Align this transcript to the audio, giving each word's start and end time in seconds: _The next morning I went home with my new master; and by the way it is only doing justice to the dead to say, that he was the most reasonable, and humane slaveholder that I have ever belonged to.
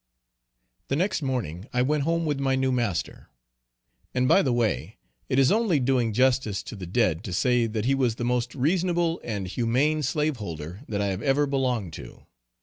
_The 0.87 0.95
next 0.95 1.21
morning 1.21 1.67
I 1.73 1.83
went 1.83 2.05
home 2.05 2.25
with 2.25 2.39
my 2.39 2.55
new 2.55 2.71
master; 2.71 3.29
and 4.15 4.27
by 4.27 4.41
the 4.41 4.51
way 4.51 4.97
it 5.29 5.37
is 5.37 5.51
only 5.51 5.79
doing 5.79 6.11
justice 6.11 6.63
to 6.63 6.75
the 6.75 6.87
dead 6.87 7.23
to 7.23 7.31
say, 7.31 7.67
that 7.67 7.85
he 7.85 7.93
was 7.93 8.15
the 8.15 8.25
most 8.25 8.55
reasonable, 8.55 9.21
and 9.23 9.45
humane 9.47 10.01
slaveholder 10.01 10.81
that 10.89 11.01
I 11.01 11.09
have 11.09 11.21
ever 11.21 11.45
belonged 11.45 11.93
to. 11.93 12.25